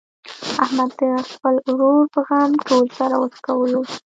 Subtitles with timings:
[0.63, 1.01] احمد د
[1.31, 3.81] خپل ورور په غم ټول سر و شکولو.